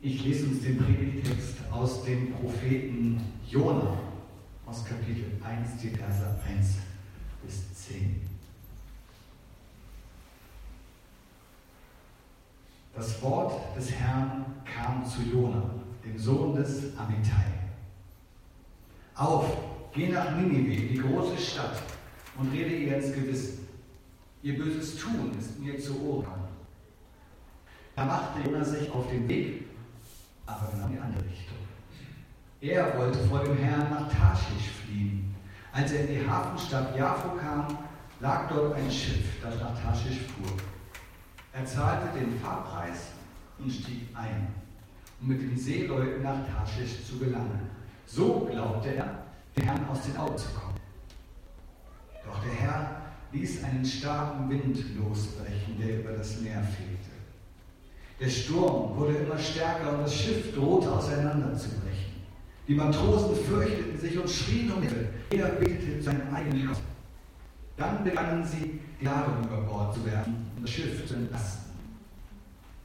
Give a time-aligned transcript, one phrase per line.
[0.00, 3.98] Ich lese uns den Predigtext aus dem Propheten Jona
[4.64, 6.76] aus Kapitel 1, die Verse 1
[7.42, 8.20] bis 10.
[12.94, 15.68] Das Wort des Herrn kam zu Jona,
[16.04, 17.46] dem Sohn des Amittai.
[19.16, 19.46] Auf,
[19.92, 21.82] geh nach Ninive, die große Stadt,
[22.38, 23.66] und rede ihr ins Gewissen.
[24.44, 26.46] Ihr böses Tun ist mir zu Ohren.
[27.96, 29.67] Da machte Jona sich auf den Weg
[30.48, 31.58] aber genau in die andere Richtung.
[32.60, 35.34] Er wollte vor dem Herrn nach Tarschisch fliehen.
[35.72, 37.78] Als er in die Hafenstadt Jaffo kam,
[38.20, 40.56] lag dort ein Schiff, das nach Tarschisch fuhr.
[41.52, 43.12] Er zahlte den Fahrpreis
[43.58, 44.48] und stieg ein,
[45.20, 47.70] um mit den Seeleuten nach Tarschisch zu gelangen.
[48.06, 49.22] So glaubte er,
[49.56, 50.78] den Herrn aus den Augen zu kommen.
[52.24, 53.02] Doch der Herr
[53.32, 57.17] ließ einen starken Wind losbrechen, der über das Meer fegte.
[58.20, 61.88] Der Sturm wurde immer stärker und das Schiff drohte auseinanderzubrechen.
[62.66, 65.08] Die Matrosen fürchteten sich und schrien um Hilfe.
[65.30, 66.78] Jeder betete seinen eigenen Gott.
[67.76, 71.72] Dann begannen sie, die Ladung über Bord zu werfen und das Schiff zu entlasten.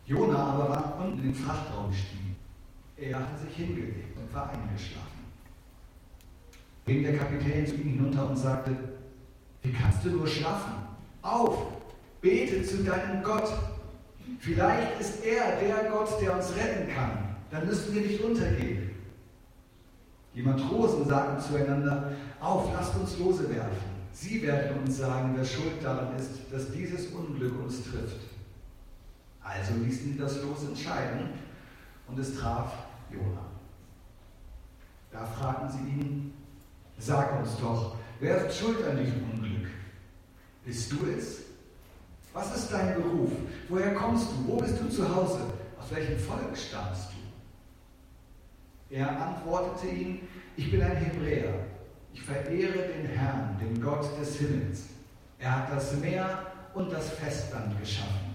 [0.06, 2.36] Jona aber war unten in den Frachtraum gestiegen.
[2.98, 5.23] Er hatte sich hingelegt und war eingeschlafen.
[6.86, 8.72] Ging der Kapitän zu ihm hinunter und sagte,
[9.64, 10.73] wie kannst du nur schlafen?
[11.22, 11.67] Auf,
[12.22, 13.50] bete zu deinem Gott.
[14.39, 17.36] Vielleicht ist er der Gott, der uns retten kann.
[17.52, 18.92] Dann müssen wir nicht untergehen.
[20.36, 23.94] Die Matrosen sagen zueinander, auf, lasst uns Lose werfen.
[24.11, 28.20] Sie werden uns sagen, wer schuld daran ist, dass dieses Unglück uns trifft.
[29.42, 31.30] Also ließen sie das Los entscheiden
[32.08, 32.72] und es traf
[33.11, 33.45] Jona.
[35.11, 36.34] Da fragten sie ihn,
[36.98, 39.70] sag uns doch, wer ist schuld an diesem Unglück?
[40.66, 41.42] Bist du es?
[42.34, 43.31] Was ist dein Beruf?
[43.70, 44.48] Woher kommst du?
[44.48, 45.42] Wo bist du zu Hause?
[45.80, 48.95] Aus welchem Volk stammst du?
[48.95, 50.20] Er antwortete ihm,
[50.58, 51.54] ich bin ein Hebräer.
[52.14, 54.86] Ich verehre den Herrn, den Gott des Himmels.
[55.39, 58.33] Er hat das Meer und das Festland geschaffen.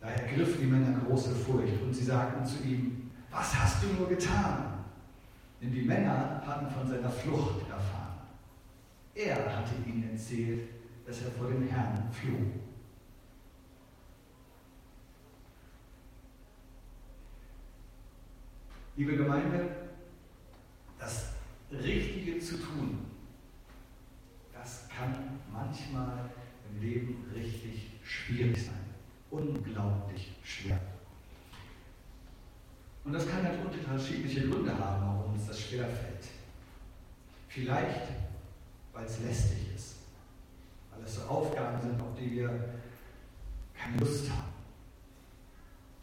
[0.00, 4.08] Da ergriff die Männer große Furcht und sie sagten zu ihm, was hast du nur
[4.08, 4.84] getan?
[5.60, 8.18] Denn die Männer hatten von seiner Flucht erfahren.
[9.14, 10.68] Er hatte ihnen erzählt,
[11.06, 12.38] dass er vor dem Herrn floh.
[18.96, 19.68] Liebe Gemeinde,
[20.98, 21.30] das
[21.70, 23.06] Richtige zu tun,
[24.52, 26.30] das kann manchmal
[26.70, 28.74] im Leben richtig schwierig sein.
[29.30, 30.78] Unglaublich schwer.
[33.04, 36.26] Und das kann halt unterschiedliche Gründe haben, warum uns das schwerfällt.
[37.48, 38.08] Vielleicht,
[38.92, 39.91] weil es lästig ist
[40.94, 42.48] weil es so Aufgaben sind, auf die wir
[43.74, 44.52] keine Lust haben.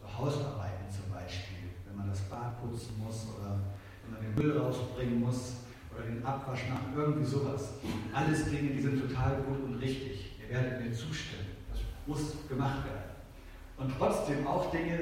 [0.02, 3.60] So Hausarbeiten zum Beispiel, wenn man das Bad putzen muss oder
[4.04, 5.54] wenn man den Müll rausbringen muss
[5.94, 7.74] oder den Abwasch machen, irgendwie sowas.
[8.14, 10.38] Alles Dinge, die sind total gut und richtig.
[10.42, 11.48] Ihr werdet mir zustimmen.
[11.72, 13.10] Das muss gemacht werden.
[13.78, 15.00] Und trotzdem auch Dinge,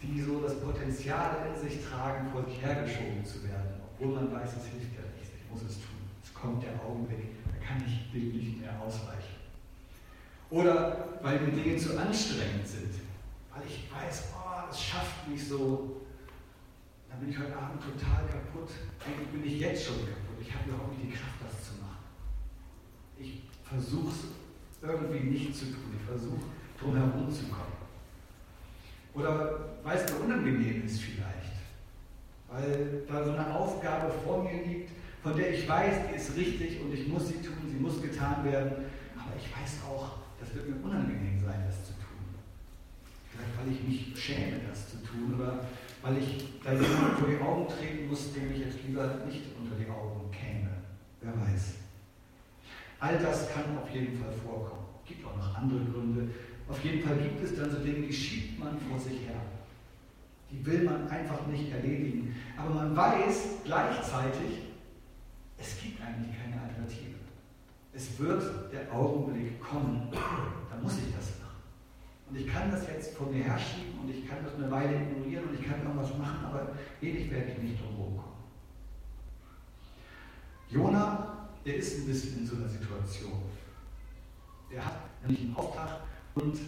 [0.00, 4.50] die so das Potenzial in sich tragen, vor sich hergeschoben zu werden, obwohl man weiß,
[4.50, 5.98] es hilft ja nichts, ich muss es tun.
[6.22, 7.41] Es kommt der Augenblick,
[7.72, 9.40] kann ich dem nicht mehr ausweichen.
[10.50, 12.94] Oder weil mir Dinge zu anstrengend sind,
[13.52, 16.02] weil ich weiß, oh, das schafft mich so,
[17.08, 18.70] dann bin ich heute Abend total kaputt.
[19.04, 20.36] Eigentlich bin ich jetzt schon kaputt.
[20.40, 22.04] Ich habe überhaupt nicht die Kraft, das zu machen.
[23.18, 25.96] Ich versuche es irgendwie nicht zu tun.
[25.98, 26.40] Ich versuche,
[26.78, 27.72] drum herum zu kommen.
[29.14, 31.52] Oder weil es mir unangenehm ist vielleicht.
[32.48, 34.90] Weil da so eine Aufgabe vor mir liegt,
[35.22, 38.44] von der ich weiß, die ist richtig und ich muss sie tun, sie muss getan
[38.44, 38.72] werden,
[39.16, 42.18] aber ich weiß auch, das wird mir unangenehm sein, das zu tun.
[43.30, 45.60] Vielleicht, weil ich mich schäme, das zu tun oder
[46.02, 49.76] weil ich da jemand vor die Augen treten muss, dem ich jetzt lieber nicht unter
[49.76, 50.70] die Augen käme.
[51.20, 51.74] Wer weiß.
[52.98, 54.82] All das kann auf jeden Fall vorkommen.
[55.02, 56.30] Es gibt auch noch andere Gründe.
[56.68, 59.40] Auf jeden Fall gibt es dann so Dinge, die schiebt man vor sich her.
[60.50, 62.34] Die will man einfach nicht erledigen.
[62.56, 64.71] Aber man weiß gleichzeitig,
[65.62, 67.14] es gibt eigentlich keine Alternative.
[67.94, 71.62] Es wird der Augenblick kommen, da muss ich das machen.
[72.28, 75.48] Und ich kann das jetzt vor mir herschieben und ich kann das eine Weile ignorieren
[75.48, 78.32] und ich kann irgendwas machen, aber ewig werde ich nicht drum kommen.
[80.68, 83.42] Jona, der ist ein bisschen in so einer Situation.
[84.70, 86.00] Der hat nämlich einen Auftrag
[86.34, 86.58] und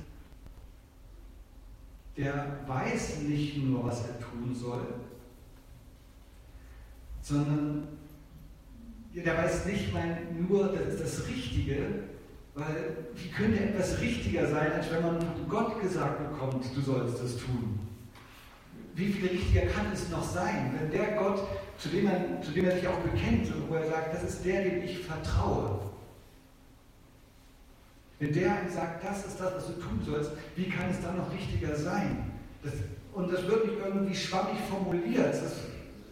[2.17, 4.87] der weiß nicht nur, was er tun soll,
[7.23, 7.89] sondern
[9.23, 10.19] der weiß nicht mal
[10.49, 11.77] nur, das ist das Richtige,
[12.55, 15.19] weil wie könnte etwas richtiger sein, als wenn man
[15.49, 17.79] Gott gesagt bekommt, du sollst das tun?
[18.95, 21.41] wie viel richtiger kann es noch sein, wenn der Gott,
[21.79, 24.45] zu dem, er, zu dem er sich auch bekennt und wo er sagt, das ist
[24.45, 25.81] der, dem ich vertraue,
[28.21, 31.33] wenn der sagt, das ist das, was du tun sollst, wie kann es dann noch
[31.33, 32.31] richtiger sein?
[32.63, 32.73] Das,
[33.13, 35.35] und das wird nicht irgendwie schwammig formuliert.
[35.35, 35.57] Das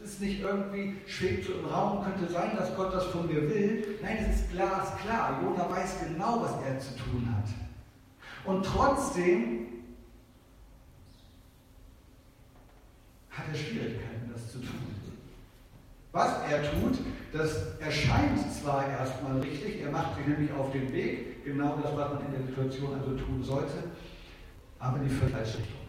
[0.04, 3.98] ist nicht irgendwie, schwebt so im Raum, könnte sein, dass Gott das von mir will.
[4.02, 5.40] Nein, es ist glasklar.
[5.42, 7.48] Jona weiß genau, was er zu tun hat.
[8.44, 9.66] Und trotzdem
[13.30, 14.92] hat er Schwierigkeiten, das zu tun.
[16.12, 16.98] Was er tut,
[17.32, 22.12] das erscheint zwar erstmal richtig, er macht sich nämlich auf den Weg, genau das, was
[22.12, 23.84] man in der Situation also tun sollte,
[24.78, 25.81] aber die falsche Richtung.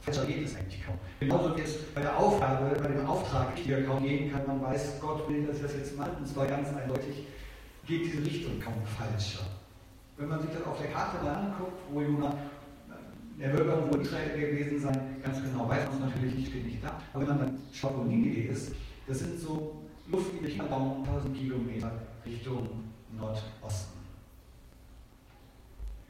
[0.00, 0.96] Falscher geht es eigentlich kaum.
[1.20, 5.00] Genauso wie es bei der Aufgabe, bei dem Auftrag hier kaum gehen kann, man weiß,
[5.00, 7.26] Gott will, dass das jetzt macht, und zwar ganz eindeutig,
[7.86, 9.44] geht diese Richtung kaum falscher.
[10.16, 12.34] Wenn man sich das auf der Karte mal anguckt, wo Jonah
[13.40, 16.84] er wird irgendwo Israel gewesen sein, ganz genau weiß man es natürlich nicht, steht nicht
[16.84, 17.00] da.
[17.12, 18.72] Aber wenn man dann schaut, wo Ninive ist,
[19.06, 21.90] das sind so luftlicher Raum 1000 Kilometer
[22.26, 22.68] Richtung
[23.16, 23.89] Nordosten.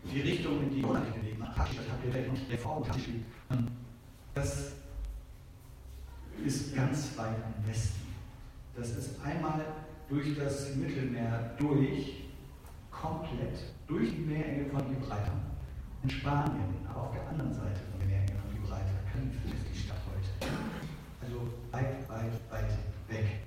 [0.05, 2.77] Die Richtung, in die das habt ihr vielleicht noch vor
[4.35, 4.73] das
[6.45, 8.01] ist ganz weit im Westen.
[8.77, 9.65] Das ist einmal
[10.09, 12.25] durch das Mittelmeer durch,
[12.91, 15.33] komplett, durch die Meerenge von Gibraltar
[16.03, 19.79] in Spanien, aber auf der anderen Seite von der Meerenge von Gibraltar, Kalifornien ist die
[19.79, 20.53] Stadt heute.
[21.21, 22.71] Also weit, weit, weit
[23.09, 23.41] weg.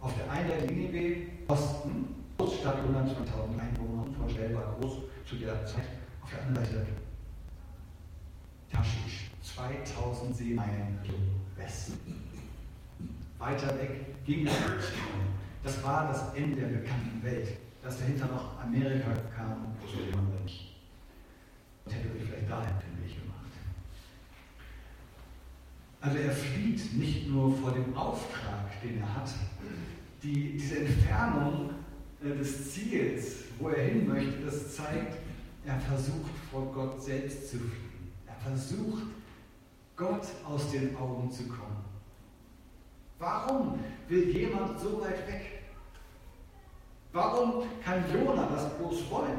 [0.00, 5.84] Auf der einen Seite Ninive, Osten, Großstadt 120.000 Einwohner, unvorstellbar groß zu der Zeit.
[6.22, 6.86] Auf der anderen Seite
[8.70, 10.98] Taschisch, 2000 Seemeilen
[11.56, 12.22] Westen.
[13.38, 14.92] Weiter weg ging es nicht.
[15.62, 17.48] Das war das Ende der bekannten Welt.
[17.82, 20.76] Dass dahinter noch Amerika kam, wusste man nicht.
[21.84, 23.46] Und hätte sich vielleicht dahin den Weg gemacht.
[26.02, 29.30] Also er flieht nicht nur vor dem Auftrag, den er hat.
[30.22, 31.70] Die, diese Entfernung
[32.22, 35.18] äh, des Ziels, wo er hin möchte, das zeigt,
[35.66, 38.12] er versucht vor Gott selbst zu fliehen.
[38.26, 39.02] Er versucht,
[39.96, 41.84] Gott aus den Augen zu kommen.
[43.18, 43.78] Warum
[44.08, 45.62] will jemand so weit weg?
[47.12, 49.38] Warum kann Jona das bloß wollen?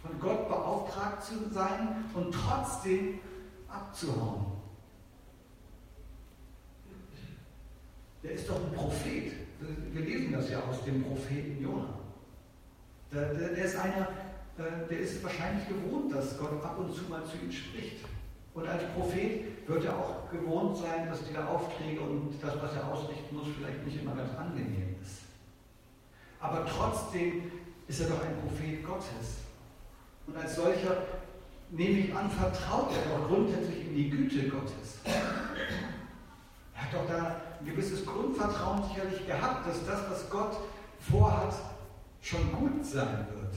[0.00, 3.18] Von Gott beauftragt zu sein und trotzdem
[3.68, 4.46] abzuhauen.
[8.22, 9.32] Der ist doch ein Prophet.
[9.92, 12.01] Wir lesen das ja aus dem Propheten Jona.
[13.12, 14.08] Der, der, der, ist einer,
[14.88, 18.04] der ist wahrscheinlich gewohnt, dass Gott ab und zu mal zu ihm spricht.
[18.54, 22.90] Und als Prophet wird er auch gewohnt sein, dass diese Aufträge und das, was er
[22.90, 25.22] ausrichten muss, vielleicht nicht immer ganz angenehm ist.
[26.40, 27.52] Aber trotzdem
[27.86, 29.42] ist er doch ein Prophet Gottes.
[30.26, 30.96] Und als solcher
[31.70, 34.98] nehme ich an, vertraut er doch grundsätzlich in die Güte Gottes.
[36.74, 40.56] Er hat doch da ein gewisses Grundvertrauen sicherlich gehabt, dass das, was Gott
[41.00, 41.54] vorhat,
[42.22, 43.54] schon gut sein wird.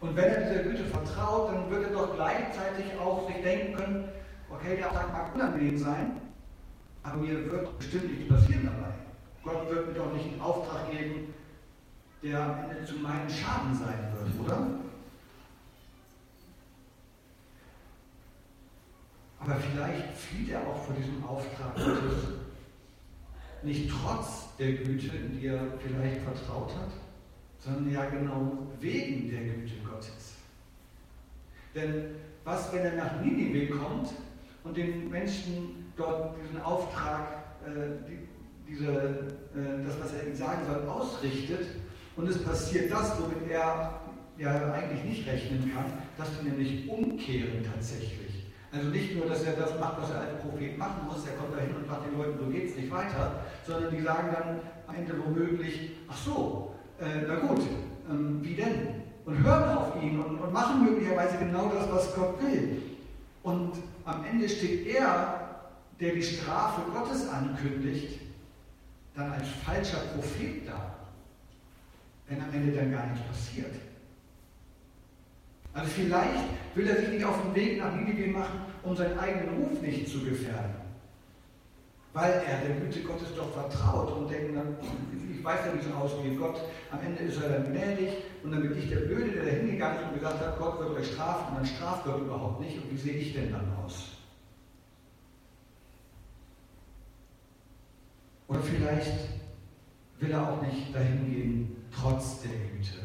[0.00, 4.08] Und wenn er dieser Güte vertraut, dann wird er doch gleichzeitig auch sich denken können,
[4.50, 6.20] okay, der Auftrag mag unangenehm sein,
[7.02, 8.92] aber mir wird bestimmt nichts passieren dabei.
[9.42, 11.32] Gott wird mir doch nicht einen Auftrag geben,
[12.22, 14.66] der am Ende zu meinem Schaden sein wird, oder?
[19.40, 22.44] Aber vielleicht flieht er auch vor diesem Auftrag Gottes
[23.64, 26.90] nicht trotz der Güte, in die er vielleicht vertraut hat,
[27.58, 30.34] sondern ja genau wegen der Güte Gottes.
[31.74, 34.10] Denn was, wenn er nach Ninive kommt
[34.62, 38.28] und den Menschen dort diesen Auftrag, äh, die,
[38.70, 41.66] diese, äh, das, was er ihnen sagen soll, ausrichtet
[42.16, 44.00] und es passiert das, womit er
[44.38, 48.23] ja eigentlich nicht rechnen kann, dass sie nämlich umkehren tatsächlich.
[48.74, 51.54] Also nicht nur, dass er das macht, was er als Prophet machen muss, er kommt
[51.54, 54.94] dahin und sagt den Leuten, so geht es nicht weiter, sondern die sagen dann am
[54.96, 57.62] Ende womöglich, ach so, äh, na gut,
[58.10, 59.04] ähm, wie denn?
[59.24, 62.82] Und hören auf ihn und, und machen möglicherweise genau das, was Gott will.
[63.44, 65.60] Und am Ende steht er,
[66.00, 68.20] der die Strafe Gottes ankündigt,
[69.14, 70.96] dann als falscher Prophet da,
[72.28, 73.72] wenn am Ende dann gar nichts passiert.
[75.74, 76.44] Also vielleicht
[76.76, 80.08] will er sich nicht auf den Weg nach Ninive machen, um seinen eigenen Ruf nicht
[80.08, 80.76] zu gefährden.
[82.12, 84.56] Weil er der Güte Gottes doch vertraut und denkt,
[85.32, 86.38] ich weiß ja, wie es ausgeht.
[86.38, 86.60] Gott,
[86.92, 88.10] am Ende ist er dann gnädig
[88.44, 90.90] und dann bin ich der Blöde, der da hingegangen ist und gesagt hat, Gott wird
[90.90, 92.76] euch strafen und dann straft Gott überhaupt nicht.
[92.76, 94.12] Und wie sehe ich denn dann aus?
[98.46, 99.12] Oder vielleicht
[100.20, 103.03] will er auch nicht dahin gehen, trotz der Güte.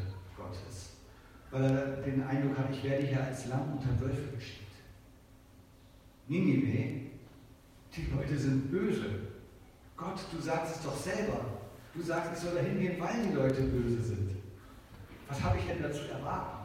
[1.51, 4.71] Weil er den Eindruck hat, ich werde hier als Lamm unter Wölfe geschickt.
[6.27, 7.09] Ninive,
[7.95, 9.05] die Leute sind böse.
[9.97, 11.45] Gott, du sagst es doch selber.
[11.93, 14.29] Du sagst, ich soll da hingehen, weil die Leute böse sind.
[15.27, 16.59] Was habe ich denn dazu erwarten?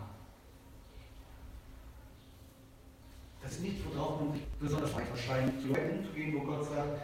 [3.42, 6.64] Das ist nichts, worauf man sich besonders weit wahrscheinlich zu Leuten zu gehen, wo Gott
[6.64, 7.00] sagt,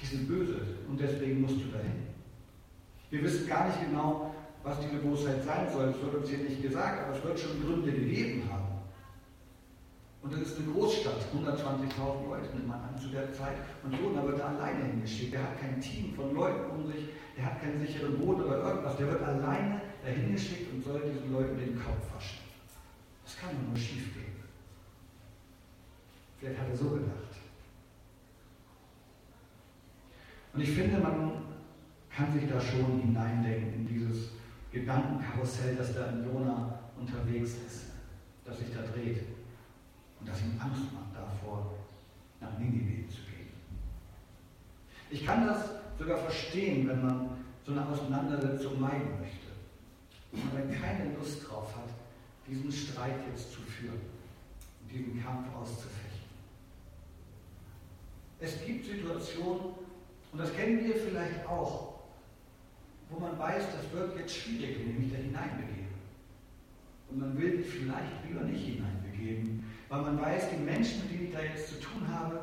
[0.00, 2.08] die sind böse und deswegen musst du dahin.
[3.10, 4.31] Wir wissen gar nicht genau,
[4.64, 5.86] was diese Bosheit sein soll.
[5.86, 8.72] Das wird uns hier nicht gesagt, aber es wird schon Gründe gegeben haben.
[10.22, 13.56] Und das ist eine Großstadt, 120.000 Leute nimmt man an zu der Zeit.
[13.82, 15.34] Und Jona wird da alleine hingeschickt.
[15.34, 18.96] Der hat kein Team von Leuten um sich, der hat keinen sicheren Boden oder irgendwas.
[18.96, 22.38] Der wird alleine dahin geschickt und soll diesen Leuten den Kopf waschen.
[23.24, 24.32] Das kann nur schief gehen.
[26.38, 27.32] Vielleicht hat er so gedacht.
[30.54, 31.32] Und ich finde, man
[32.10, 34.30] kann sich da schon hineindenken in dieses
[34.72, 37.84] Gedankenkarussell, das da in Jona unterwegs ist,
[38.44, 39.22] das sich da dreht
[40.18, 41.74] und das ihm Angst macht davor,
[42.40, 43.52] nach Ninive zu gehen.
[45.10, 47.30] Ich kann das sogar verstehen, wenn man
[47.64, 49.52] so eine Auseinandersetzung meiden möchte.
[50.32, 51.90] Und man keine Lust drauf hat,
[52.48, 54.00] diesen Streit jetzt zu führen
[54.80, 56.02] und diesen Kampf auszufechten.
[58.40, 59.74] Es gibt Situationen,
[60.32, 61.91] und das kennen wir vielleicht auch,
[63.22, 65.88] man weiß, das wird jetzt schwierig, wenn ich mich da hineinbegebe.
[67.08, 71.32] Und man will vielleicht lieber nicht hineinbegeben, weil man weiß, die Menschen, mit denen ich
[71.32, 72.40] da jetzt zu tun habe,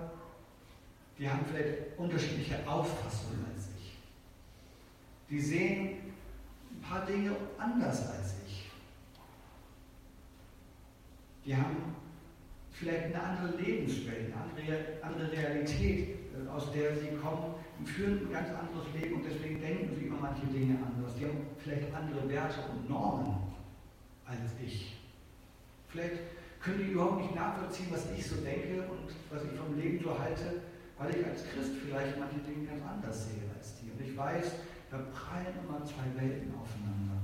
[1.17, 3.97] die haben vielleicht unterschiedliche Auffassungen als ich.
[5.29, 5.97] Die sehen
[6.71, 8.69] ein paar Dinge anders als ich.
[11.45, 11.95] Die haben
[12.71, 18.31] vielleicht eine andere Lebenswelt, eine andere, Realität, äh, aus der sie kommen, und führen ein
[18.31, 21.15] ganz anderes Leben und deswegen denken sie über manche Dinge anders.
[21.15, 23.37] Die haben vielleicht andere Werte und Normen
[24.25, 24.97] als ich.
[25.87, 26.19] Vielleicht
[26.61, 30.19] können die überhaupt nicht nachvollziehen, was ich so denke und was ich vom Leben so
[30.19, 30.61] halte,
[30.97, 33.89] weil ich als Christ vielleicht manche Dinge ganz anders sehe als die.
[33.89, 34.51] Und ich weiß,
[34.91, 37.15] da prallen immer zwei Welten aufeinander.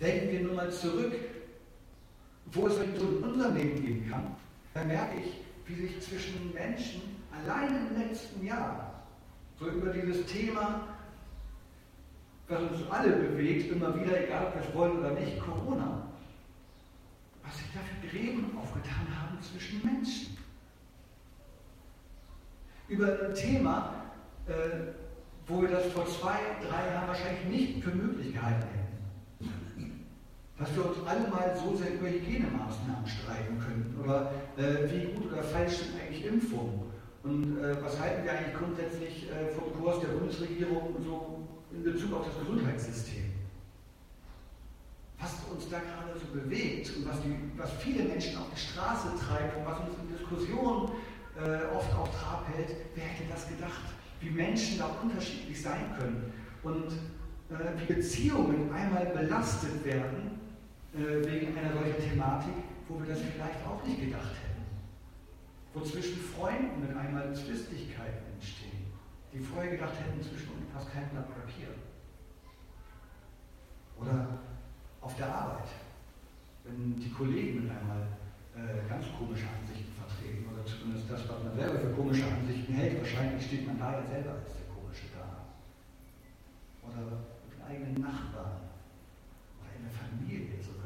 [0.00, 1.12] Denken wir nur mal zurück,
[2.46, 4.34] wo es so in unserem Leben geben kann,
[4.72, 5.34] dann merke ich,
[5.66, 7.02] wie sich zwischen Menschen
[7.32, 9.04] allein im letzten Jahr
[9.58, 10.88] so über dieses Thema,
[12.48, 16.08] was uns alle bewegt, immer wieder, egal ob wir es wollen oder nicht, Corona,
[17.44, 20.36] was sich da für Gräben aufgetan haben zwischen Menschen.
[22.88, 23.94] Über ein Thema,
[24.48, 24.52] äh,
[25.46, 28.79] wo wir das vor zwei, drei Jahren wahrscheinlich nicht für möglich gehalten hätten.
[30.60, 35.32] Dass wir uns alle mal so sehr über Hygienemaßnahmen streiten könnten oder äh, wie gut
[35.32, 36.80] oder falsch sind eigentlich Impfungen
[37.22, 42.12] und äh, was halten wir eigentlich grundsätzlich äh, vom Kurs der Bundesregierung so in Bezug
[42.12, 43.30] auf das Gesundheitssystem
[45.20, 49.08] was uns da gerade so bewegt und was, die, was viele Menschen auf die Straße
[49.20, 50.90] treibt und was uns in Diskussionen
[51.36, 53.82] äh, oft auch Trab hält, wer hätte das gedacht?
[54.20, 56.92] Wie Menschen da unterschiedlich sein können und
[57.50, 60.40] äh, wie Beziehungen einmal belastet werden
[60.94, 62.54] äh, wegen einer solchen Thematik,
[62.88, 64.64] wo wir das vielleicht auch nicht gedacht hätten.
[65.72, 68.90] Wo zwischen Freunden mit einmal Zwistigkeiten entstehen,
[69.32, 71.68] die vorher gedacht hätten, zwischen uns passt kein Blatt Papier.
[74.00, 74.40] Oder
[75.00, 75.68] auf der Arbeit,
[76.64, 78.06] wenn die Kollegen mit einmal
[78.56, 82.98] äh, ganz komische Ansichten vertreten oder zumindest das, was man selber für komische Ansichten hält,
[82.98, 85.46] wahrscheinlich steht man da ja selber als der Komische da.
[86.82, 88.60] Oder mit den eigenen Nachbarn
[89.60, 90.79] oder in der Familie sogar.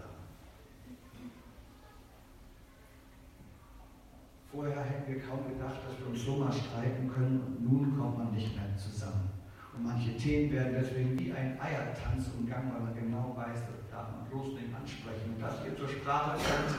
[4.54, 8.18] Vorher hätten wir kaum gedacht, dass wir uns so mal streiten können und nun kommt
[8.18, 9.26] man nicht mehr zusammen.
[9.74, 14.14] Und manche Themen werden deswegen wie ein Eiertanz umgangen, weil man genau weiß, dass darf
[14.14, 15.34] man bloß nicht ansprechen.
[15.34, 16.70] Wenn das hier zur Sprache kommt,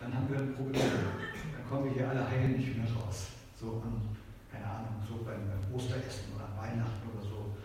[0.00, 0.92] dann haben wir ein Problem.
[1.52, 3.32] Dann kommen wir hier alle heil nicht mehr raus.
[3.56, 4.00] So an,
[4.52, 7.56] keine Ahnung, so beim Osteressen oder Weihnachten oder so.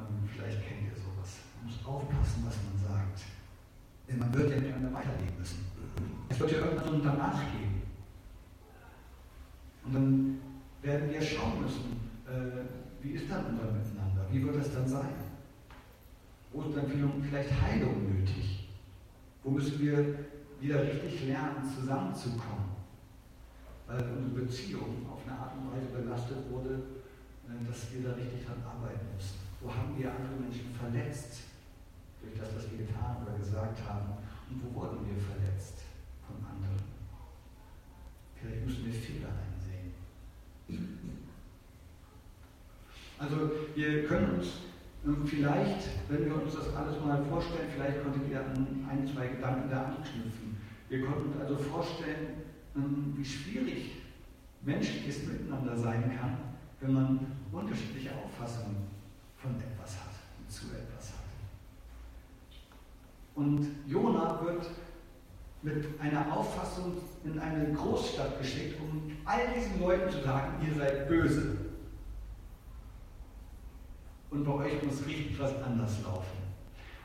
[0.00, 1.44] Ähm, vielleicht kennt ihr sowas.
[1.56, 3.24] Man muss aufpassen, was man sagt.
[4.08, 5.64] Denn man wird ja miteinander weiterleben müssen.
[6.28, 7.67] Es wird ja irgendwann so ein Danach geben.
[9.88, 10.38] Und dann
[10.82, 14.26] werden wir schauen müssen, äh, wie ist dann unser Miteinander?
[14.30, 15.14] Wie wird es dann sein?
[16.52, 18.68] Wo ist dann vielleicht Heilung nötig?
[19.42, 20.26] Wo müssen wir
[20.60, 22.76] wieder richtig lernen, zusammenzukommen?
[23.86, 26.74] Weil unsere Beziehung auf eine Art und Weise belastet wurde,
[27.48, 29.40] äh, dass wir da richtig dran arbeiten müssen.
[29.62, 31.48] Wo haben wir andere Menschen verletzt
[32.20, 34.20] durch das, was wir getan oder gesagt haben?
[34.50, 35.80] Und wo wurden wir verletzt
[36.26, 36.76] von anderen?
[38.36, 39.57] Vielleicht müssen wir Fehler einsehen.
[43.18, 44.48] Also wir können uns
[45.24, 49.70] Vielleicht, wenn wir uns das alles mal vorstellen, vielleicht konntet ihr an ein, zwei Gedanken
[49.70, 50.56] da anknüpfen.
[50.88, 52.42] Wir konnten uns also vorstellen,
[52.76, 54.02] ähm, wie schwierig
[54.62, 56.36] menschliches Miteinander sein kann,
[56.80, 58.76] wenn man unterschiedliche Auffassungen
[59.36, 60.14] von etwas hat,
[60.48, 61.24] zu etwas hat.
[63.36, 64.66] Und Jona wird
[65.62, 71.08] mit einer Auffassung in eine Großstadt geschickt, um all diesen Leuten zu sagen, ihr seid
[71.08, 71.56] böse.
[74.30, 76.38] Und bei euch muss richtig was anders laufen.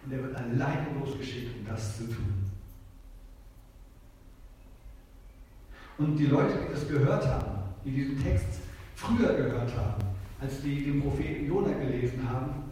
[0.05, 2.51] Und er wird alleine losgeschickt, um das zu tun.
[5.97, 8.59] Und die Leute, die das gehört haben, die diesen Text
[8.95, 10.03] früher gehört haben,
[10.41, 12.63] als die den Propheten Jona gelesen haben,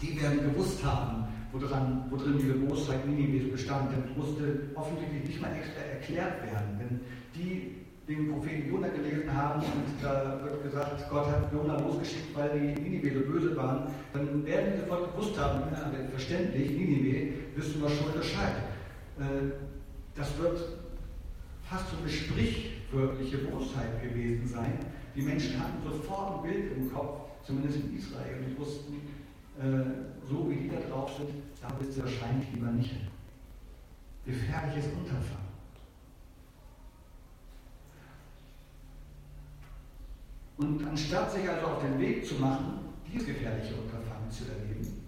[0.00, 1.25] die werden gewusst haben,
[1.60, 3.92] woran, worin diese Bosheit Ninives bestand.
[3.92, 6.78] Denn es musste offensichtlich nicht mal extra erklärt werden.
[6.78, 7.00] Wenn
[7.34, 12.50] die den Propheten Jona gelesen haben und da wird gesagt, Gott hat Jona losgeschickt, weil
[12.50, 17.82] die Ninive so böse waren, dann werden sie sofort gewusst haben, ja, verständlich, Ninive, wissen
[17.82, 18.54] wir schon Bescheid.
[19.18, 19.50] Äh,
[20.14, 20.58] das wird
[21.64, 24.78] fast so eine sprichwörtliche Bosheit gewesen sein.
[25.16, 29.00] Die Menschen hatten sofort ein Bild im Kopf, zumindest in Israel, und wussten,
[30.28, 33.08] so wie die da drauf sind, da bist du wahrscheinlich lieber nicht hin.
[34.24, 35.46] Gefährliches Unterfangen.
[40.58, 45.04] Und anstatt sich also auf den Weg zu machen, dieses gefährliche Unterfangen zu erleben,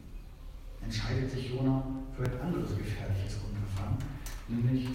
[0.82, 1.82] entscheidet sich Jona
[2.16, 3.98] für ein anderes gefährliches Unterfangen,
[4.48, 4.88] nämlich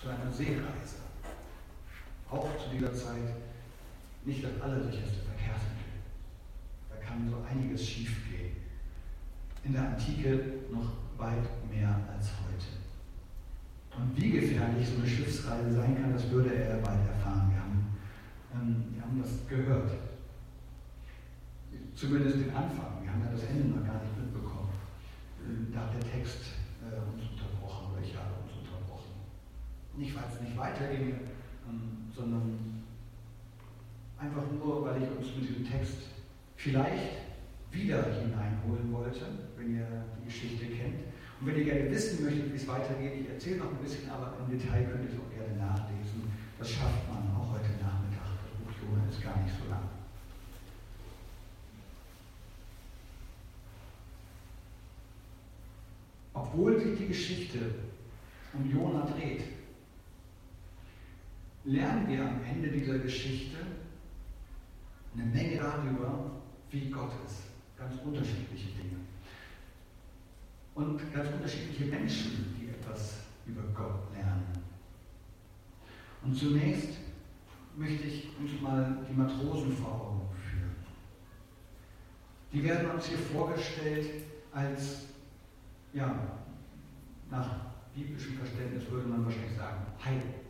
[0.00, 1.02] zu einer Seereise.
[2.30, 3.34] Auch zu dieser Zeit
[4.24, 5.81] nicht das allersicherste Verkehrsmittel.
[7.12, 8.56] Kann so einiges schiefgehen.
[9.64, 14.00] In der Antike noch weit mehr als heute.
[14.00, 17.50] Und wie gefährlich so eine Schiffsreise sein kann, das würde er bald erfahren.
[17.50, 17.98] Wir haben
[18.54, 19.90] ähm, wir haben das gehört.
[21.94, 23.02] Zumindest den Anfang.
[23.02, 24.72] Wir haben ja das Ende noch gar nicht mitbekommen.
[25.70, 26.40] Da hat der Text
[26.80, 29.12] äh, uns unterbrochen oder ich habe uns unterbrochen.
[29.98, 31.28] Nicht, weil es nicht weiterging,
[31.68, 32.84] ähm, sondern
[34.18, 36.11] einfach nur, weil ich uns mit diesem Text
[36.62, 37.18] vielleicht
[37.72, 41.00] wieder hineinholen wollte, wenn ihr die Geschichte kennt.
[41.40, 44.36] Und wenn ihr gerne wissen möchtet, wie es weitergeht, ich erzähle noch ein bisschen, aber
[44.38, 46.30] im Detail könnt ihr es auch gerne nachlesen.
[46.58, 48.30] Das schafft man auch heute Nachmittag.
[48.80, 49.82] Jona ist gar nicht so lang.
[56.34, 57.58] Obwohl sich die Geschichte
[58.52, 59.42] um Jona dreht,
[61.64, 63.56] lernen wir am Ende dieser Geschichte
[65.14, 66.31] eine Menge darüber,
[66.72, 67.42] wie Gott ist.
[67.78, 68.96] Ganz unterschiedliche Dinge.
[70.74, 74.46] Und ganz unterschiedliche Menschen, die etwas über Gott lernen.
[76.24, 76.98] Und zunächst
[77.76, 80.74] möchte ich uns mal die Matrosen vor Augen führen.
[82.52, 85.06] Die werden uns hier vorgestellt als,
[85.92, 86.14] ja,
[87.30, 87.48] nach
[87.94, 90.42] biblischem Verständnis würde man wahrscheinlich sagen, Heiden.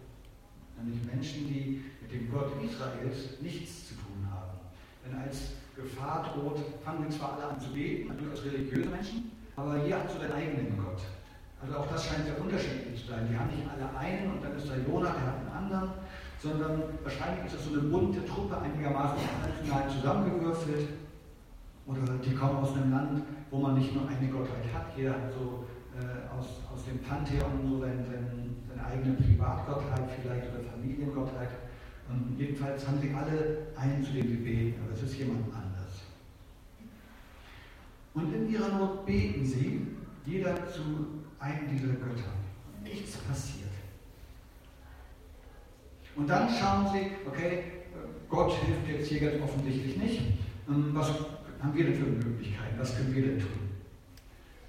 [0.77, 4.59] Nämlich Menschen, die mit dem Gott Israels nichts zu tun haben.
[5.05, 9.83] Denn als Gefahr droht, fangen wir zwar alle an zu beten, durchaus religiöse Menschen, aber
[9.85, 11.01] jeder hat so seinen eigenen Gott.
[11.63, 13.29] Also auch das scheint sehr unterschiedlich zu sein.
[13.31, 15.91] Die haben nicht alle einen und dann ist da Jonah, der hat einen anderen
[16.43, 19.23] sondern wahrscheinlich ist das so eine bunte Truppe einigermaßen
[19.95, 20.89] zusammengewürfelt.
[21.87, 24.87] Oder die kommen aus einem Land, wo man nicht nur eine Gottheit hat.
[24.97, 25.65] Jeder hat so
[25.99, 31.51] äh, aus, aus dem Pantheon so seine, seine, seine eigene Privatgottheit vielleicht oder Familiengottheit.
[32.09, 35.62] Und jedenfalls haben sie alle einen, zu dem sie beten, aber es ist jemand anders.
[38.15, 39.87] Und in ihrer Not beten sie,
[40.27, 40.81] jeder zu
[41.39, 42.33] einem dieser Götter.
[42.83, 43.71] Nichts passiert.
[46.15, 47.63] Und dann schauen Sie, okay,
[48.29, 50.21] Gott hilft jetzt hier ganz offensichtlich nicht.
[50.69, 52.79] Ähm, was haben wir denn für Möglichkeiten?
[52.79, 53.71] Was können wir denn tun?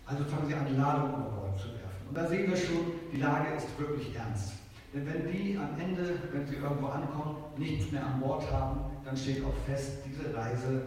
[0.06, 2.08] Also fangen Sie an, Ladung über Bord zu werfen.
[2.08, 4.53] Und da sehen wir schon, die Lage ist wirklich ernst.
[4.93, 9.17] Denn wenn die am Ende, wenn sie irgendwo ankommen, nichts mehr an Bord haben, dann
[9.17, 10.84] steht auch fest, diese Reise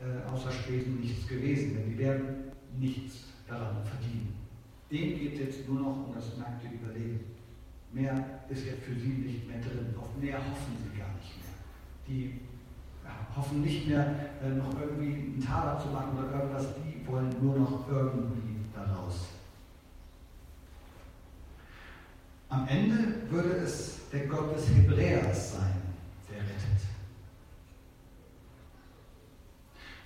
[0.00, 1.74] äh, außer Spesen nichts gewesen.
[1.74, 4.34] Denn die werden nichts daran verdienen.
[4.90, 7.20] Dem geht jetzt nur noch um das nackte Überleben.
[7.92, 9.94] Mehr ist ja für sie nicht mehr drin.
[9.98, 11.54] Auf mehr hoffen sie gar nicht mehr.
[12.06, 12.40] Die
[13.36, 16.66] hoffen nicht mehr, äh, noch irgendwie einen Taler zu machen oder irgendwas.
[16.76, 19.28] Die wollen nur noch irgendwie daraus.
[22.48, 25.82] Am Ende würde es der Gott des Hebräers sein,
[26.30, 26.86] der rettet.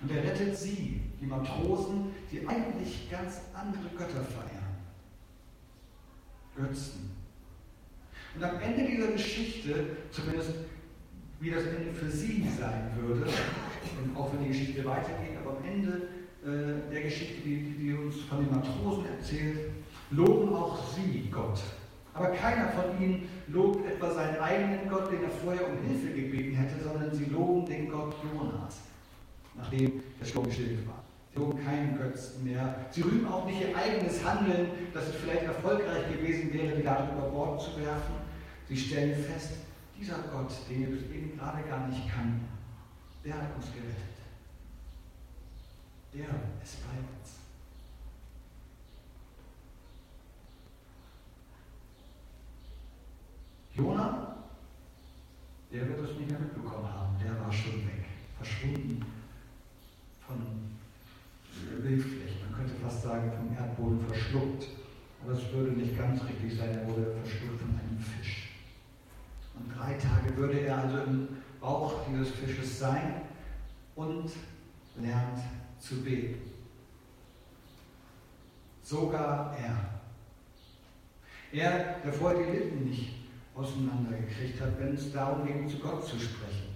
[0.01, 4.61] Und er rettet sie, die Matrosen, die eigentlich ganz andere Götter feiern.
[6.55, 7.11] Götzen.
[8.35, 10.51] Und am Ende dieser Geschichte, zumindest
[11.39, 13.25] wie das Ende für sie sein würde,
[14.03, 16.07] und auch wenn die Geschichte weitergeht, aber am Ende
[16.43, 19.71] äh, der Geschichte, die, die uns von den Matrosen erzählt,
[20.11, 21.61] loben auch sie Gott
[22.13, 26.55] Aber keiner von ihnen lobt etwa seinen eigenen Gott, den er vorher um Hilfe gebeten
[26.55, 28.81] hätte, sondern sie loben den Gott Jonas,
[29.55, 31.03] nachdem der Sturm gestillt war.
[31.33, 32.75] Sie loben keinen Götzen mehr.
[32.91, 37.17] Sie rühmen auch nicht ihr eigenes Handeln, dass es vielleicht erfolgreich gewesen wäre, die Ladung
[37.17, 38.15] über Bord zu werfen.
[38.67, 39.51] Sie stellen fest,
[39.97, 42.47] dieser Gott, den wir eben gerade gar nicht kannten,
[43.23, 43.95] der hat uns gerettet.
[46.13, 46.25] Der
[46.63, 47.37] ist bei uns.
[53.73, 54.35] Jona,
[55.71, 58.05] der wird es nicht mehr mitbekommen haben, der war schon weg,
[58.37, 59.20] verschwunden
[60.31, 62.35] von Bildfläche.
[62.49, 64.67] Man könnte fast sagen, vom Erdboden verschluckt.
[65.23, 68.49] Aber es würde nicht ganz richtig sein, er wurde verschluckt von einem Fisch.
[69.55, 71.27] Und drei Tage würde er also im
[71.59, 73.21] Bauch dieses Fisches sein
[73.95, 74.31] und
[74.99, 75.39] lernt
[75.79, 76.41] zu beten.
[78.83, 80.01] Sogar er.
[81.53, 83.13] Er, der vorher die Lippen nicht
[83.55, 86.70] auseinandergekriegt hat, wenn es darum ging, zu Gott zu sprechen.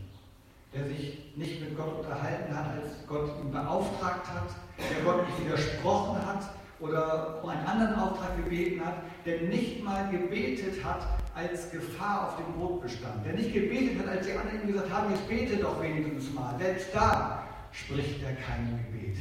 [0.76, 5.46] Der sich nicht mit Gott unterhalten hat, als Gott ihn beauftragt hat, der Gott nicht
[5.46, 11.72] widersprochen hat oder um einen anderen Auftrag gebeten hat, der nicht mal gebetet hat, als
[11.72, 15.12] Gefahr auf dem Boot bestand, der nicht gebetet hat, als die anderen ihm gesagt haben,
[15.12, 16.56] jetzt bete doch wenigstens mal.
[16.60, 19.18] Selbst da spricht er kein Gebet.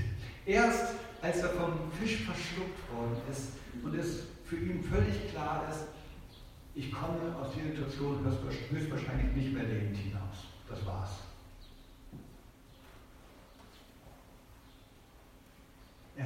[0.46, 5.84] Erst als er vom Fisch verschluckt worden ist und es für ihn völlig klar ist,
[6.74, 10.48] ich komme aus dieser Situation höchstwahrscheinlich nicht mehr lebend hinaus.
[10.68, 11.10] Das war's.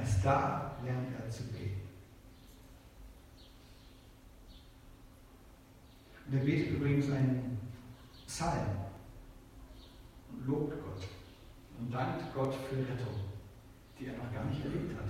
[0.09, 1.81] Erst da lernt er zu beten.
[6.25, 7.59] Und er betet übrigens einen
[8.25, 8.69] Psalm
[10.31, 11.07] und lobt Gott
[11.77, 13.19] und dankt Gott für Rettung,
[13.99, 15.09] die er noch gar nicht erlebt hat.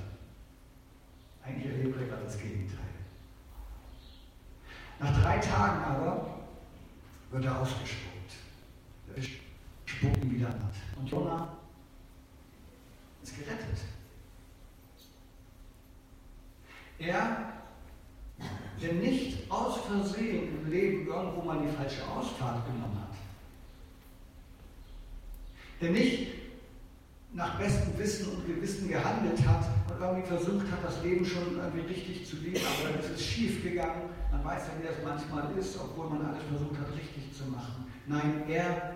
[1.46, 2.80] Eigentlich erlebt er gerade das Gegenteil.
[5.00, 6.40] Nach drei Tagen aber
[7.32, 8.34] wird er ausgespuckt.
[9.16, 9.22] Der
[9.86, 10.70] spuckt ihn wieder an.
[10.98, 11.58] Und Jonah
[13.24, 13.80] ist gerettet.
[17.00, 17.54] Er,
[18.82, 23.16] der nicht aus Versehen im Leben irgendwo mal die falsche Ausfahrt genommen hat,
[25.82, 26.28] der nicht
[27.34, 31.88] nach bestem Wissen und Gewissen gehandelt hat und irgendwie versucht hat, das Leben schon irgendwie
[31.88, 34.10] richtig zu leben, aber dann ist es schief gegangen.
[34.32, 37.86] Man weiß ja, wie das manchmal ist, obwohl man alles versucht hat, richtig zu machen.
[38.08, 38.96] Nein, er,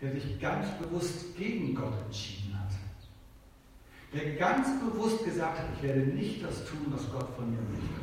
[0.00, 2.72] der sich ganz bewusst gegen Gott entschieden hat,
[4.12, 8.02] der ganz bewusst gesagt hat, ich werde nicht das tun, was Gott von mir möchte.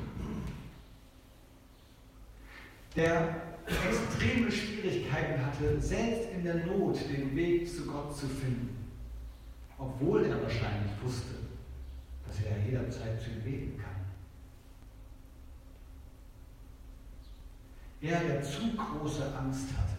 [2.96, 8.80] Der extreme Schwierigkeiten hatte, selbst in der Not den Weg zu Gott zu finden
[9.80, 11.36] obwohl er wahrscheinlich wusste,
[12.28, 13.90] dass er jederzeit zu ihm beten kann.
[18.02, 19.98] Er, der zu große Angst hatte,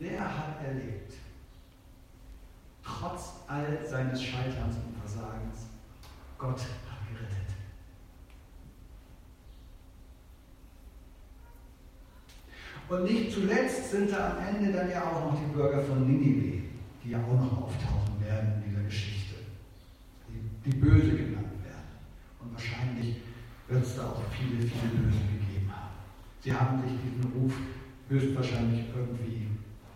[0.00, 1.14] der hat erlebt,
[2.88, 5.66] trotz all seines Scheiterns und Versagens,
[6.38, 7.48] Gott hat gerettet.
[12.88, 16.62] Und nicht zuletzt sind da am Ende dann ja auch noch die Bürger von Ninive,
[17.04, 19.34] die ja auch noch auftauchen werden in dieser Geschichte,
[20.28, 21.88] die, die böse genannt werden.
[22.40, 23.16] Und wahrscheinlich
[23.68, 25.94] wird es da auch viele, viele Böse gegeben haben.
[26.40, 27.52] Sie haben sich diesen Ruf
[28.08, 29.48] höchstwahrscheinlich irgendwie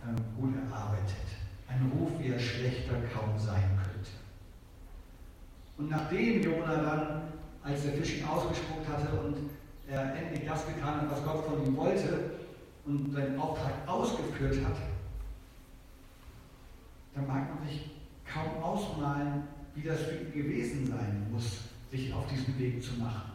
[0.04, 1.41] äh, gut erarbeitet.
[1.72, 4.10] Ein Ruf, wie er schlechter kaum sein könnte.
[5.78, 7.22] Und nachdem Jona dann,
[7.62, 9.36] als der Fisch ihn ausgespuckt hatte und
[9.88, 12.32] er endlich das getan hat, was Gott von ihm wollte,
[12.84, 14.76] und seinen Auftrag ausgeführt hat,
[17.14, 17.90] dann mag man sich
[18.26, 23.32] kaum ausmalen, wie das für ihn gewesen sein muss, sich auf diesen Weg zu machen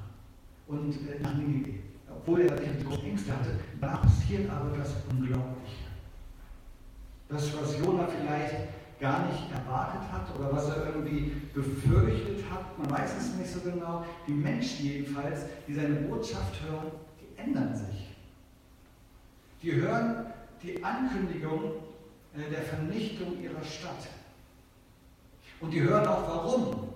[0.68, 1.80] und äh, nach Ninive.
[2.10, 5.87] Obwohl er keine großen Ängste hatte, da passiert aber das Unglaubliche.
[7.30, 8.56] Das, was Jona vielleicht
[9.00, 13.60] gar nicht erwartet hat oder was er irgendwie befürchtet hat, man weiß es nicht so
[13.60, 14.06] genau.
[14.26, 18.16] Die Menschen jedenfalls, die seine Botschaft hören, die ändern sich.
[19.62, 20.26] Die hören
[20.64, 21.74] die Ankündigung
[22.36, 24.08] äh, der Vernichtung ihrer Stadt.
[25.60, 26.90] Und die hören auch warum.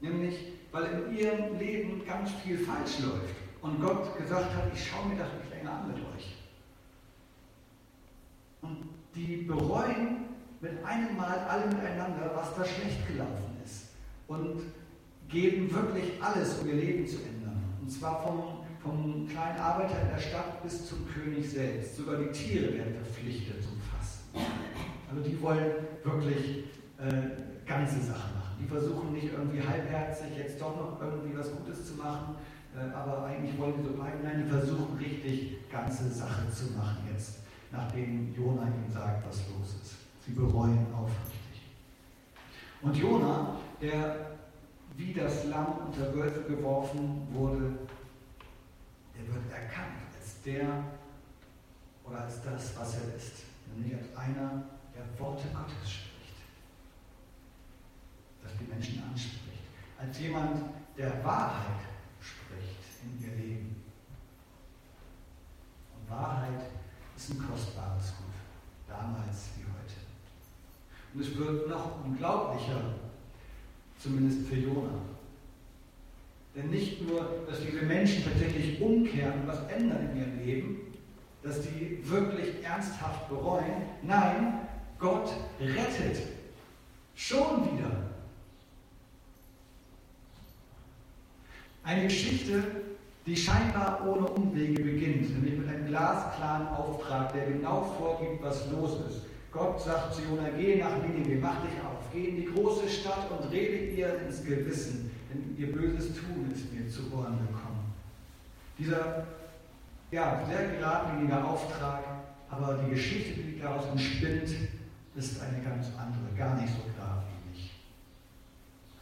[0.00, 3.34] Nämlich, weil in ihrem Leben ganz viel falsch läuft.
[3.62, 6.36] Und Gott gesagt hat, ich schaue mir das nicht länger an mit euch.
[8.60, 10.24] Und die bereuen
[10.60, 13.88] mit einem Mal alle miteinander, was da schlecht gelaufen ist.
[14.26, 14.62] Und
[15.28, 17.62] geben wirklich alles, um ihr Leben zu ändern.
[17.80, 21.96] Und zwar vom vom kleinen Arbeiter in der Stadt bis zum König selbst.
[21.96, 24.38] Sogar die Tiere werden verpflichtet zum Fasten.
[25.08, 25.72] Also die wollen
[26.04, 26.64] wirklich
[26.98, 28.56] äh, ganze Sachen machen.
[28.60, 32.36] Die versuchen nicht irgendwie halbherzig jetzt doch noch irgendwie was Gutes zu machen,
[32.76, 34.20] äh, aber eigentlich wollen die so bleiben.
[34.22, 37.40] Nein, die versuchen richtig ganze Sache zu machen jetzt,
[37.74, 39.96] nachdem Jona ihnen sagt, was los ist.
[40.24, 41.62] Sie bereuen aufrichtig.
[42.80, 44.34] Und Jona, der
[44.96, 47.72] wie das Lamm unter Wölfe geworfen wurde,
[49.16, 50.84] der wird erkannt als der
[52.04, 54.62] oder als das, was er ist, nämlich als einer,
[54.94, 56.36] der Worte Gottes spricht,
[58.42, 59.64] das die Menschen anspricht,
[59.98, 60.62] als jemand,
[60.96, 61.80] der Wahrheit
[62.20, 63.82] spricht in ihr Leben.
[65.96, 66.70] Und Wahrheit
[67.24, 68.34] ist ein kostbares Gut,
[68.86, 69.94] damals wie heute.
[71.14, 72.82] Und es wird noch unglaublicher,
[73.98, 74.98] zumindest für Jona.
[76.54, 80.80] Denn nicht nur, dass diese Menschen tatsächlich umkehren und was ändern in ihrem Leben,
[81.42, 83.82] dass die wirklich ernsthaft bereuen.
[84.02, 84.60] Nein,
[84.98, 86.22] Gott rettet.
[87.14, 87.90] Schon wieder.
[91.82, 92.62] Eine Geschichte,
[93.26, 98.98] die scheinbar ohne Umwege beginnt, nämlich mit einem glasklaren Auftrag, der genau vorgibt, was los
[99.08, 99.22] ist.
[99.50, 103.30] Gott sagt zu Jona, geh nach Ninive, mach dich auf, geh in die große Stadt
[103.30, 107.92] und rede ihr ins Gewissen, denn ihr böses Tun ist mir zu Ohren gekommen.
[108.78, 109.26] Dieser
[110.10, 112.04] ja, sehr geradliniger Auftrag,
[112.50, 114.50] aber die Geschichte, die daraus entspinnt,
[115.16, 117.33] ist eine ganz andere, gar nicht so geradlinig.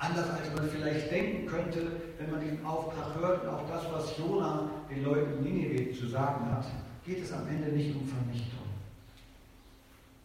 [0.02, 4.18] Anders als man vielleicht denken könnte, wenn man diesen Auftrag hört und auch das, was
[4.18, 6.66] Jona den Leuten in Ninive zu sagen hat,
[7.06, 8.66] geht es am Ende nicht um Vernichtung.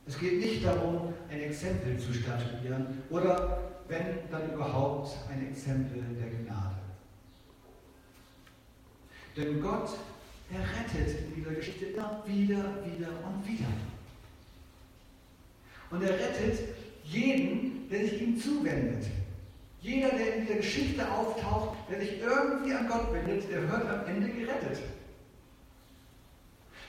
[0.07, 6.27] Es geht nicht darum, ein Exempel zu statuieren oder, wenn dann überhaupt, ein Exempel der
[6.27, 6.75] Gnade.
[9.35, 9.89] Denn Gott,
[10.51, 13.67] er rettet in dieser Geschichte immer wieder, wieder und wieder.
[15.91, 16.61] Und er rettet
[17.03, 19.05] jeden, der sich ihm zuwendet.
[19.81, 24.05] Jeder, der in dieser Geschichte auftaucht, der sich irgendwie an Gott wendet, der wird am
[24.07, 24.79] Ende gerettet.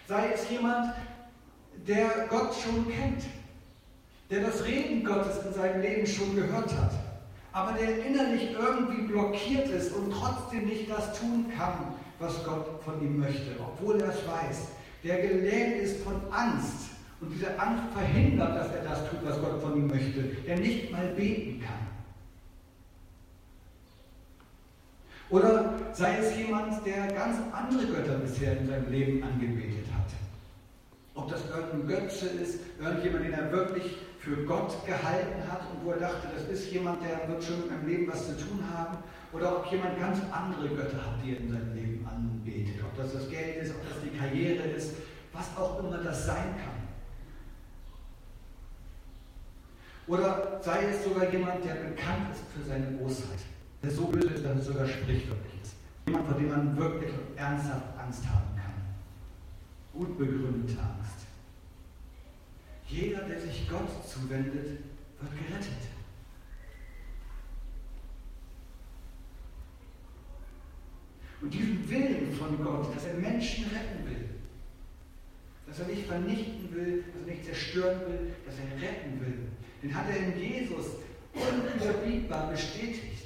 [0.07, 0.94] Sei es jemand,
[1.87, 3.24] der Gott schon kennt,
[4.31, 6.92] der das Reden Gottes in seinem Leben schon gehört hat,
[7.53, 13.01] aber der innerlich irgendwie blockiert ist und trotzdem nicht das tun kann, was Gott von
[13.03, 14.68] ihm möchte, obwohl er es weiß,
[15.05, 19.61] der gelähmt ist von Angst und diese Angst verhindert, dass er das tut, was Gott
[19.62, 21.88] von ihm möchte, der nicht mal beten kann.
[25.30, 30.10] Oder sei es jemand, der ganz andere Götter bisher in seinem Leben angebetet hat.
[31.14, 35.90] Ob das irgendein Götze ist, irgendjemand, den er wirklich für Gott gehalten hat und wo
[35.90, 38.98] er dachte, das ist jemand, der wird schon in meinem Leben was zu tun haben.
[39.32, 42.82] Oder ob jemand ganz andere Götter hat, die er in seinem Leben anbetet.
[42.82, 44.94] Ob das das Geld ist, ob das die Karriere ist,
[45.34, 46.88] was auch immer das sein kann.
[50.06, 53.40] Oder sei es sogar jemand, der bekannt ist für seine Bosheit.
[53.82, 55.74] Der so böse ist, dass es sogar sprichwörtlich ist.
[56.06, 58.74] Jemand, vor dem man wirklich und ernsthaft Angst haben kann.
[59.92, 61.26] Gut begründete Angst.
[62.88, 64.54] Jeder, der sich Gott zuwendet,
[65.20, 65.88] wird gerettet.
[71.40, 74.28] Und diesen Willen von Gott, dass er Menschen retten will,
[75.66, 79.38] dass er nicht vernichten will, dass er nicht zerstören will, dass er retten will,
[79.82, 80.86] den hat er in Jesus
[81.34, 83.17] unüberbietbar bestätigt.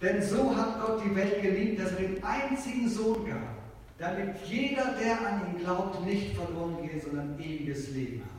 [0.00, 3.56] Denn so hat Gott die Welt geliebt, dass er den einzigen Sohn gab,
[3.98, 8.38] damit jeder, der an ihn glaubt, nicht verloren geht, sondern ewiges Leben hat.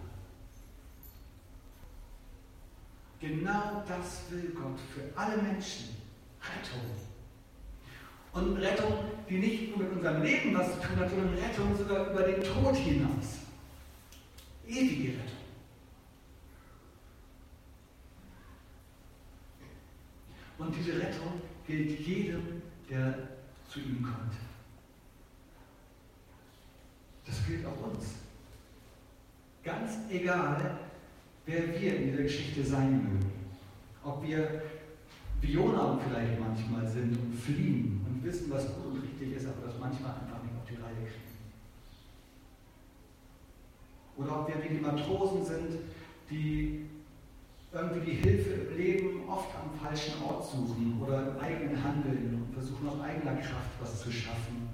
[3.19, 5.97] Genau das will Gott für alle Menschen.
[6.41, 6.79] Rettung.
[8.31, 8.93] Und Rettung,
[9.29, 12.41] die nicht nur mit unserem Leben was zu tun hat, sondern Rettung sogar über den
[12.41, 13.39] Tod hinaus.
[14.65, 15.38] Ewige Rettung.
[20.59, 23.17] Und diese Rettung gilt jedem, der
[23.67, 24.33] zu ihm kommt.
[27.25, 28.15] Das gilt auch uns.
[29.63, 30.79] Ganz egal,
[31.45, 33.31] wer wir in dieser Geschichte sein mögen.
[34.03, 34.61] Ob wir
[35.41, 39.67] wie Jonah vielleicht manchmal sind und fliehen und wissen, was gut und richtig ist, aber
[39.67, 41.29] das manchmal einfach nicht auf die Reihe kriegen.
[44.17, 45.79] Oder ob wir wie die Matrosen sind,
[46.29, 46.88] die
[47.71, 52.53] irgendwie die Hilfe im Leben oft am falschen Ort suchen oder im eigenen Handeln und
[52.53, 54.69] versuchen aus eigener Kraft was zu schaffen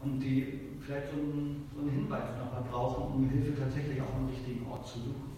[0.00, 4.28] und die vielleicht so einen, so einen Hinweis nochmal brauchen, um Hilfe tatsächlich auch am
[4.28, 5.36] richtigen Ort zu suchen.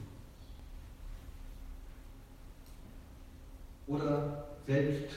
[3.86, 5.14] Oder selbst,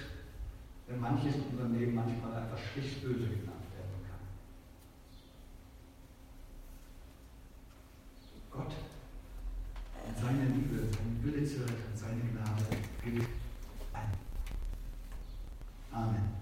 [0.87, 4.19] wenn manches in unserem Leben manchmal einfach schlicht böse genannt werden kann.
[8.49, 8.73] Gott
[10.11, 13.27] an seine Liebe, an Wille zu an seine Gnade gilt.
[15.93, 16.40] Amen.